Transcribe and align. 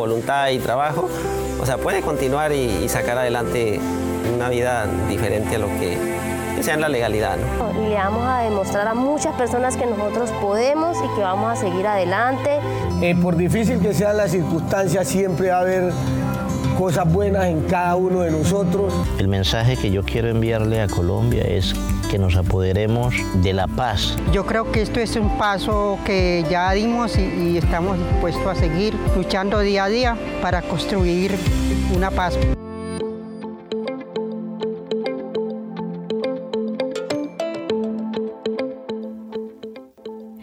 voluntad 0.00 0.48
y 0.48 0.58
trabajo, 0.58 1.08
o 1.60 1.66
sea, 1.66 1.76
puede 1.76 2.00
continuar 2.00 2.52
y, 2.52 2.88
sacar 2.88 3.18
adelante 3.18 3.78
una 4.34 4.48
vida 4.48 4.86
diferente 5.08 5.56
a 5.56 5.58
lo 5.58 5.68
que, 5.78 5.96
sea 6.62 6.74
en 6.74 6.82
la 6.82 6.90
legalidad. 6.90 7.38
Y 7.74 7.88
le 7.88 7.94
vamos 7.94 8.26
a 8.26 8.40
demostrar 8.40 8.86
a 8.86 8.92
muchas 8.92 9.34
personas 9.34 9.78
que 9.78 9.86
nosotros 9.86 10.30
podemos 10.42 10.98
y 10.98 11.16
que 11.16 11.22
vamos 11.22 11.50
a 11.50 11.56
seguir 11.56 11.86
adelante. 11.86 12.58
Eh, 13.00 13.14
por 13.14 13.36
difícil 13.36 13.80
que 13.80 13.94
sean 13.94 14.18
las 14.18 14.32
circunstancias, 14.32 15.08
siempre 15.08 15.48
va 15.48 15.56
a 15.56 15.60
haber 15.60 15.92
cosas 16.78 17.10
buenas 17.10 17.46
en 17.46 17.62
cada 17.62 17.96
uno 17.96 18.20
de 18.20 18.30
nosotros. 18.30 18.92
El 19.18 19.28
mensaje 19.28 19.76
que 19.76 19.90
yo 19.90 20.02
quiero 20.02 20.28
enviarle 20.28 20.82
a 20.82 20.88
Colombia 20.88 21.44
es 21.44 21.74
que 22.10 22.18
nos 22.18 22.36
apoderemos 22.36 23.14
de 23.34 23.52
la 23.52 23.68
paz. 23.68 24.16
Yo 24.32 24.44
creo 24.44 24.72
que 24.72 24.82
esto 24.82 25.00
es 25.00 25.14
un 25.16 25.38
paso 25.38 25.98
que 26.04 26.44
ya 26.50 26.72
dimos 26.72 27.16
y, 27.16 27.56
estamos 27.56 27.98
dispuestos 27.98 28.46
a 28.46 28.54
seguir 28.54 28.94
luchando 29.14 29.60
día 29.60 29.84
a 29.84 29.88
día 29.88 30.16
para 30.42 30.62
construir 30.62 31.36
una 31.94 32.10
paz. 32.10 32.36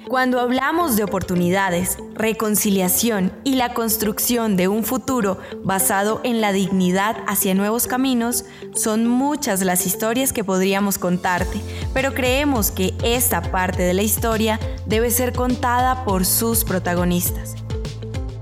Cuando 0.10 0.40
hablamos 0.40 0.96
de 0.96 1.04
oportunidades, 1.04 1.98
reconciliación 2.14 3.34
y 3.44 3.56
la 3.56 3.74
construcción 3.74 4.56
de 4.56 4.70
un 4.70 4.86
futuro 4.86 5.38
basado 5.66 6.22
en 6.24 6.40
la 6.40 6.54
dignidad 6.54 7.18
hacia 7.28 7.54
nuevos 7.54 7.88
caminos, 7.88 8.46
son 8.74 9.06
muchas 9.06 9.62
las 9.64 9.86
historias 9.86 10.32
que 10.32 10.46
podríamos 10.46 10.98
contarte, 10.98 11.60
pero 11.94 12.14
creemos 12.14 12.72
que 12.72 12.94
esta 13.04 13.42
parte 13.52 13.84
de 13.84 13.94
la 13.94 14.02
historia 14.02 14.62
debe 14.86 15.12
ser 15.12 15.34
contada 15.34 16.06
por 16.06 16.26
sus 16.26 16.64
protagonistas. 16.64 17.56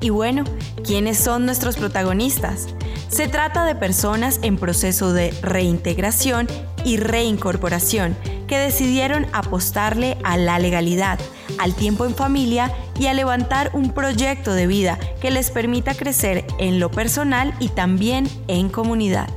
Y 0.01 0.11
bueno, 0.11 0.43
¿quiénes 0.83 1.17
son 1.17 1.47
nuestros 1.47 1.77
protagonistas? 1.77 2.67
Se 3.07 3.27
trata 3.27 3.65
de 3.65 3.73
personas 3.73 4.39
en 4.43 4.57
proceso 4.57 5.13
de 5.13 5.31
reintegración 5.41 6.47
y 6.83 6.97
reincorporación 6.97 8.15
que 8.47 8.59
decidieron 8.59 9.25
apostarle 9.33 10.17
a 10.23 10.37
la 10.37 10.59
legalidad, 10.59 11.17
al 11.57 11.75
tiempo 11.75 12.05
en 12.05 12.15
familia 12.15 12.71
y 12.99 13.07
a 13.07 13.13
levantar 13.13 13.71
un 13.73 13.91
proyecto 13.91 14.53
de 14.53 14.67
vida 14.67 14.99
que 15.21 15.31
les 15.31 15.51
permita 15.51 15.93
crecer 15.93 16.45
en 16.59 16.79
lo 16.79 16.91
personal 16.91 17.53
y 17.59 17.69
también 17.69 18.29
en 18.47 18.69
comunidad. 18.69 19.27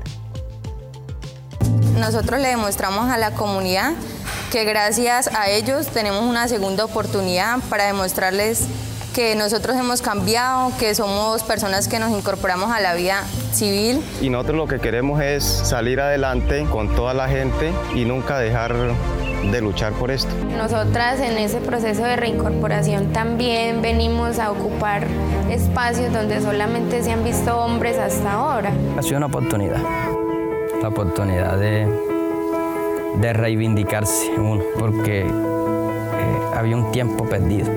Nosotros 1.98 2.40
le 2.40 2.48
demostramos 2.48 3.10
a 3.10 3.18
la 3.18 3.32
comunidad 3.32 3.92
que 4.50 4.64
gracias 4.64 5.28
a 5.34 5.50
ellos 5.50 5.88
tenemos 5.88 6.24
una 6.24 6.48
segunda 6.48 6.84
oportunidad 6.84 7.58
para 7.68 7.86
demostrarles 7.86 8.66
que 9.14 9.34
nosotros 9.34 9.76
hemos 9.76 10.00
cambiado, 10.00 10.72
que 10.78 10.94
somos 10.94 11.42
personas 11.42 11.88
que 11.88 11.98
nos 11.98 12.12
incorporamos 12.16 12.70
a 12.70 12.78
la 12.78 12.94
vida 12.94 13.24
civil. 13.52 14.00
Y 14.20 14.30
nosotros 14.30 14.56
lo 14.56 14.68
que 14.68 14.78
queremos 14.78 15.20
es 15.20 15.44
salir 15.44 16.00
adelante 16.00 16.64
con 16.70 16.94
toda 16.94 17.14
la 17.14 17.28
gente 17.28 17.72
y 17.94 18.04
nunca 18.04 18.38
dejar 18.38 18.94
de 19.44 19.60
luchar 19.60 19.92
por 19.92 20.10
esto. 20.10 20.30
Nosotras 20.56 21.20
en 21.20 21.38
ese 21.38 21.60
proceso 21.60 22.02
de 22.02 22.16
reincorporación 22.16 23.12
también 23.12 23.82
venimos 23.82 24.38
a 24.38 24.50
ocupar 24.50 25.06
espacios 25.50 26.12
donde 26.12 26.40
solamente 26.40 27.02
se 27.02 27.12
han 27.12 27.24
visto 27.24 27.56
hombres 27.58 27.98
hasta 27.98 28.32
ahora. 28.32 28.72
Ha 28.96 29.02
sido 29.02 29.18
una 29.18 29.26
oportunidad, 29.26 29.82
la 30.82 30.88
oportunidad 30.88 31.58
de, 31.58 31.88
de 33.20 33.32
reivindicarse 33.32 34.32
uno, 34.36 34.62
porque 34.78 35.20
eh, 35.20 35.28
había 36.54 36.76
un 36.76 36.90
tiempo 36.90 37.24
perdido. 37.24 37.70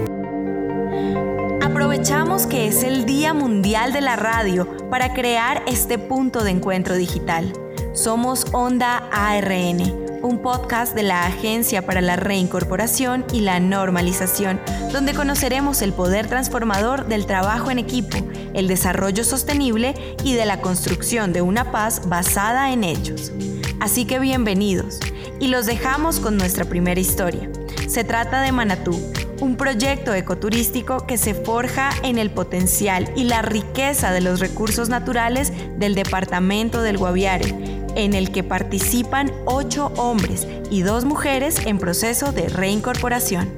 Aprovechamos 1.62 2.48
que 2.48 2.68
es 2.68 2.84
el 2.84 3.06
Día 3.06 3.34
Mundial 3.34 3.94
de 3.94 4.02
la 4.02 4.16
Radio 4.16 4.68
para 4.90 5.14
crear 5.14 5.64
este 5.68 5.98
punto 5.98 6.44
de 6.44 6.52
encuentro 6.52 6.96
digital. 6.96 7.53
Somos 7.94 8.46
Onda 8.52 9.09
ARN 9.12 10.01
un 10.22 10.40
podcast 10.40 10.94
de 10.96 11.04
la 11.04 11.26
Agencia 11.26 11.86
para 11.86 12.02
la 12.02 12.16
Reincorporación 12.16 13.26
y 13.34 13.42
la 13.42 13.59
Normalización, 13.59 14.59
donde 14.92 15.14
conoceremos 15.14 15.82
el 15.82 15.94
poder 15.94 16.28
transformador 16.28 17.08
del 17.08 17.26
trabajo 17.26 17.72
en 17.72 17.80
equipo, 17.80 18.18
el 18.54 18.68
desarrollo 18.68 19.24
sostenible 19.24 19.96
y 20.24 20.34
de 20.34 20.46
la 20.46 20.62
construcción 20.62 21.34
de 21.34 21.42
una 21.42 21.72
paz 21.72 22.08
basada 22.08 22.72
en 22.72 22.84
hechos. 22.84 23.31
Así 23.80 24.06
que 24.06 24.20
bienvenidos 24.20 25.00
y 25.40 25.48
los 25.48 25.66
dejamos 25.66 26.20
con 26.20 26.38
nuestra 26.38 26.66
primera 26.66 27.00
historia. 27.00 27.50
Se 27.88 28.04
trata 28.04 28.42
de 28.42 28.52
Manatú, 28.52 29.00
un 29.42 29.56
proyecto 29.56 30.14
ecoturístico 30.14 31.08
que 31.08 31.18
se 31.18 31.34
forja 31.34 31.90
en 32.04 32.20
el 32.20 32.30
potencial 32.30 33.12
y 33.16 33.24
la 33.24 33.42
riqueza 33.42 34.12
de 34.12 34.22
los 34.22 34.40
recursos 34.40 34.88
naturales 34.88 35.52
del 35.80 35.96
departamento 35.96 36.84
del 36.84 37.00
Guaviare 37.00 37.71
en 37.96 38.13
el 38.13 38.31
que 38.31 38.44
participan 38.44 39.31
ocho 39.46 39.91
hombres 39.97 40.47
y 40.69 40.81
dos 40.81 41.06
mujeres 41.06 41.59
en 41.66 41.78
proceso 41.78 42.31
de 42.31 42.50
reincorporación. 42.50 43.50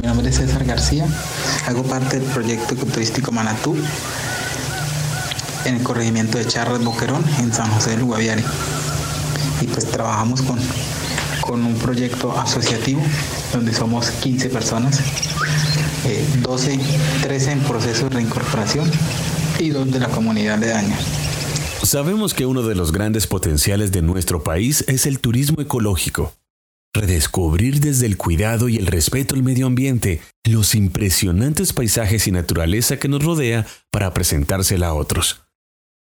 Mi 0.00 0.08
nombre 0.08 0.28
es 0.28 0.36
César 0.36 0.64
García, 0.64 1.06
hago 1.66 1.82
parte 1.82 2.20
del 2.20 2.28
proyecto 2.30 2.74
ecoturístico 2.74 3.32
Manatú 3.32 3.76
en 5.64 5.76
el 5.76 5.82
corregimiento 5.82 6.38
de 6.38 6.46
Charras 6.46 6.82
Boquerón, 6.84 7.24
en 7.40 7.52
San 7.52 7.68
José 7.70 7.90
del 7.90 8.04
Guaviare. 8.04 8.44
Y 9.60 9.66
pues 9.66 9.86
trabajamos 9.86 10.42
con, 10.42 10.58
con 11.40 11.64
un 11.64 11.74
proyecto 11.74 12.38
asociativo 12.38 13.02
donde 13.52 13.72
somos 13.72 14.10
15 14.10 14.48
personas, 14.50 15.00
12, 16.40 16.74
eh, 16.74 16.80
13 17.22 17.52
en 17.52 17.60
proceso 17.60 18.08
de 18.08 18.16
reincorporación 18.16 18.88
y 19.58 19.70
dos 19.70 19.90
de 19.90 19.98
la 19.98 20.08
comunidad 20.08 20.58
de 20.58 20.68
daño. 20.68 20.96
Sabemos 21.82 22.34
que 22.34 22.46
uno 22.46 22.62
de 22.62 22.74
los 22.74 22.90
grandes 22.90 23.26
potenciales 23.26 23.92
de 23.92 24.02
nuestro 24.02 24.42
país 24.42 24.84
es 24.88 25.06
el 25.06 25.20
turismo 25.20 25.60
ecológico. 25.60 26.32
Redescubrir 26.92 27.80
desde 27.80 28.06
el 28.06 28.16
cuidado 28.16 28.68
y 28.68 28.76
el 28.76 28.86
respeto 28.86 29.34
al 29.34 29.42
medio 29.42 29.66
ambiente 29.66 30.20
los 30.44 30.74
impresionantes 30.74 31.72
paisajes 31.72 32.26
y 32.26 32.32
naturaleza 32.32 32.98
que 32.98 33.08
nos 33.08 33.22
rodea 33.22 33.66
para 33.90 34.14
presentársela 34.14 34.88
a 34.88 34.94
otros. 34.94 35.42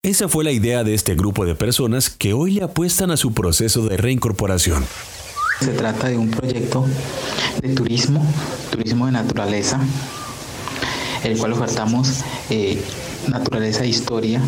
Esa 0.03 0.27
fue 0.27 0.43
la 0.43 0.51
idea 0.51 0.83
de 0.83 0.93
este 0.93 1.15
grupo 1.15 1.45
de 1.45 1.55
personas 1.55 2.09
que 2.09 2.33
hoy 2.33 2.51
le 2.51 2.63
apuestan 2.63 3.11
a 3.11 3.17
su 3.17 3.33
proceso 3.33 3.85
de 3.87 3.97
reincorporación. 3.97 4.85
Se 5.59 5.73
trata 5.73 6.07
de 6.07 6.17
un 6.17 6.31
proyecto 6.31 6.85
de 7.61 7.73
turismo, 7.75 8.25
turismo 8.71 9.05
de 9.05 9.13
naturaleza, 9.13 9.79
el 11.23 11.37
cual 11.37 11.53
ofertamos 11.53 12.21
eh, 12.49 12.81
naturaleza 13.27 13.83
e 13.83 13.87
historia 13.87 14.41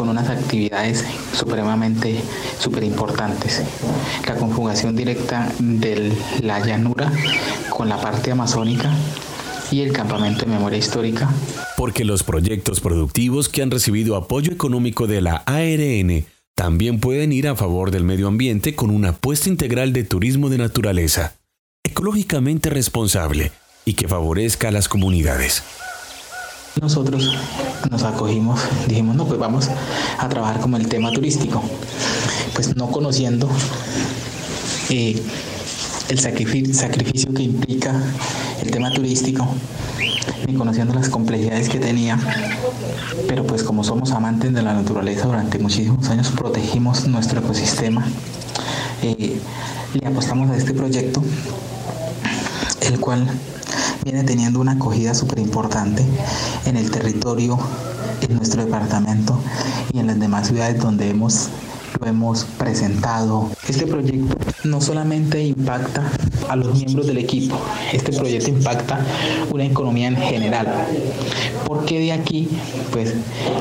con 0.00 0.08
unas 0.08 0.30
actividades 0.30 1.04
supremamente 1.34 2.22
super 2.58 2.82
importantes. 2.82 3.62
La 4.26 4.34
conjugación 4.34 4.96
directa 4.96 5.52
de 5.58 6.10
la 6.40 6.64
llanura 6.64 7.12
con 7.68 7.90
la 7.90 8.00
parte 8.00 8.30
amazónica 8.30 8.96
y 9.70 9.82
el 9.82 9.92
campamento 9.92 10.46
de 10.46 10.52
memoria 10.52 10.78
histórica. 10.78 11.28
Porque 11.76 12.06
los 12.06 12.22
proyectos 12.22 12.80
productivos 12.80 13.50
que 13.50 13.60
han 13.60 13.70
recibido 13.70 14.16
apoyo 14.16 14.54
económico 14.54 15.06
de 15.06 15.20
la 15.20 15.42
ARN 15.44 16.24
también 16.54 16.98
pueden 16.98 17.30
ir 17.30 17.46
a 17.46 17.54
favor 17.54 17.90
del 17.90 18.04
medio 18.04 18.26
ambiente 18.26 18.74
con 18.74 18.88
una 18.88 19.10
apuesta 19.10 19.50
integral 19.50 19.92
de 19.92 20.04
turismo 20.04 20.48
de 20.48 20.56
naturaleza, 20.56 21.34
ecológicamente 21.84 22.70
responsable 22.70 23.52
y 23.84 23.92
que 23.92 24.08
favorezca 24.08 24.68
a 24.68 24.72
las 24.72 24.88
comunidades. 24.88 25.62
Nosotros 26.78 27.28
nos 27.90 28.02
acogimos, 28.04 28.60
dijimos, 28.86 29.16
no, 29.16 29.26
pues 29.26 29.40
vamos 29.40 29.68
a 30.18 30.28
trabajar 30.28 30.60
como 30.60 30.76
el 30.76 30.88
tema 30.88 31.10
turístico, 31.10 31.62
pues 32.54 32.76
no 32.76 32.90
conociendo 32.90 33.48
eh, 34.88 35.20
el 36.08 36.18
sacrificio, 36.18 37.34
que 37.34 37.42
implica 37.42 38.00
el 38.62 38.70
tema 38.70 38.92
turístico, 38.92 39.48
ni 40.46 40.54
conociendo 40.54 40.94
las 40.94 41.08
complejidades 41.08 41.68
que 41.68 41.78
tenía, 41.78 42.18
pero 43.26 43.44
pues 43.44 43.64
como 43.64 43.82
somos 43.82 44.12
amantes 44.12 44.52
de 44.52 44.62
la 44.62 44.72
naturaleza 44.72 45.26
durante 45.26 45.58
muchísimos 45.58 46.08
años, 46.08 46.30
protegimos 46.30 47.06
nuestro 47.08 47.40
ecosistema, 47.40 48.06
eh, 49.02 49.40
le 49.94 50.06
apostamos 50.06 50.50
a 50.50 50.56
este 50.56 50.72
proyecto, 50.72 51.22
el 52.82 53.00
cual 53.00 53.26
viene 54.04 54.24
teniendo 54.24 54.60
una 54.60 54.72
acogida 54.72 55.14
súper 55.14 55.38
importante 55.38 56.04
en 56.66 56.76
el 56.76 56.90
territorio, 56.90 57.58
en 58.20 58.36
nuestro 58.36 58.64
departamento 58.64 59.38
y 59.92 59.98
en 59.98 60.06
las 60.06 60.18
demás 60.18 60.48
ciudades 60.48 60.80
donde 60.80 61.10
hemos 61.10 61.48
lo 61.98 62.06
hemos 62.06 62.44
presentado. 62.44 63.50
Este 63.68 63.86
proyecto 63.86 64.36
no 64.64 64.80
solamente 64.80 65.42
impacta 65.44 66.10
a 66.48 66.56
los 66.56 66.74
miembros 66.74 67.06
del 67.06 67.18
equipo, 67.18 67.56
este 67.92 68.12
proyecto 68.12 68.50
impacta 68.50 69.04
una 69.50 69.64
economía 69.64 70.08
en 70.08 70.16
general. 70.16 70.68
Porque 71.66 71.98
de 71.98 72.12
aquí, 72.12 72.48
pues, 72.92 73.14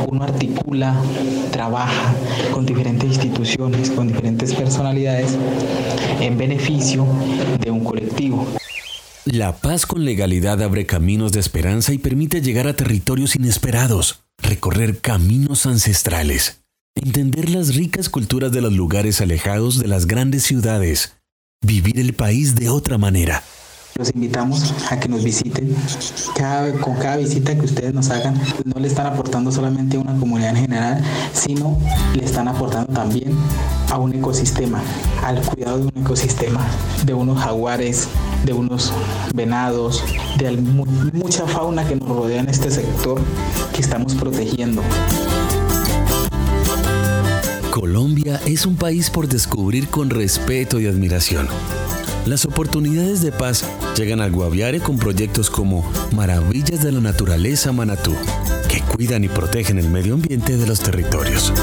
uno 0.08 0.24
articula, 0.24 0.96
trabaja 1.52 2.14
con 2.54 2.66
diferentes 2.66 3.10
instituciones, 3.10 3.92
con 3.92 4.08
diferentes 4.08 4.54
personalidades 4.54 5.36
en 6.20 6.38
beneficio 6.38 7.06
de 7.60 7.72
un 7.72 7.84
colectivo. 7.84 8.46
La 9.32 9.58
paz 9.58 9.86
con 9.86 10.06
legalidad 10.06 10.60
abre 10.64 10.88
caminos 10.88 11.32
de 11.34 11.40
esperanza 11.40 11.94
y 11.94 12.00
permite 12.00 12.42
llegar 12.42 12.66
a 12.66 12.76
territorios 12.76 13.36
inesperados, 13.36 14.22
recorrer 14.40 15.02
caminos 15.02 15.68
ancestrales, 15.68 16.64
entender 16.96 17.48
las 17.52 17.76
ricas 17.76 18.10
culturas 18.10 18.52
de 18.52 18.62
los 18.62 18.74
lugares 18.74 19.22
alejados 19.22 19.78
de 19.78 19.88
las 19.88 20.08
grandes 20.08 20.42
ciudades, 20.42 21.14
vivir 21.64 22.00
el 22.00 22.14
país 22.14 22.56
de 22.56 22.70
otra 22.70 22.98
manera. 22.98 23.44
Los 24.00 24.10
invitamos 24.16 24.74
a 24.90 25.00
que 25.00 25.08
nos 25.08 25.24
visiten. 25.24 25.76
con 26.82 26.96
cada 26.96 27.18
visita 27.18 27.54
que 27.54 27.66
ustedes 27.66 27.94
nos 27.94 28.10
hagan, 28.10 28.42
no 28.66 28.80
le 28.80 28.88
están 28.88 29.06
aportando 29.06 29.52
solamente 29.52 29.98
a 29.98 30.00
una 30.00 30.18
comunidad 30.18 30.52
en 30.52 30.62
general, 30.64 31.04
sino 31.34 31.78
le 32.16 32.26
están 32.26 32.48
aportando 32.48 32.92
también 32.94 33.38
a 33.92 34.00
un 34.00 34.16
ecosistema, 34.16 34.82
al 35.24 35.40
cuidado 35.42 35.78
de 35.78 35.84
un 35.86 36.02
ecosistema, 36.02 36.66
de 37.06 37.14
unos 37.14 37.38
jaguares, 37.38 38.08
de 38.46 38.54
unos 38.54 38.94
venados, 39.34 40.04
de 40.38 40.52
mucha 41.14 41.48
fauna 41.48 41.88
que 41.88 41.96
nos 41.96 42.10
rodea 42.10 42.42
en 42.42 42.50
este 42.50 42.72
sector 42.72 43.20
que 43.74 43.82
estamos 43.82 44.16
protegiendo. 44.16 44.82
Colombia 47.72 48.40
es 48.46 48.66
un 48.66 48.76
país 48.76 49.10
por 49.10 49.28
descubrir 49.28 49.88
con 49.88 50.10
respeto 50.10 50.80
y 50.80 50.88
admiración. 50.88 51.48
Las 52.26 52.46
oportunidades 52.46 53.22
de 53.22 53.32
paz 53.32 53.64
llegan 53.96 54.22
al 54.22 54.32
Guaviare 54.32 54.80
con 54.80 54.98
proyectos 54.98 55.50
como 55.50 55.90
Maravillas 56.12 56.84
de 56.84 56.92
la 56.92 57.00
Naturaleza 57.00 57.72
Manatú, 57.72 58.14
que 58.68 58.82
cuidan 58.82 59.24
y 59.24 59.30
protegen 59.30 59.80
el 59.80 59.90
medio 59.90 60.14
ambiente 60.14 60.58
de 60.58 60.68
los 60.68 60.80
territorios. 60.80 61.54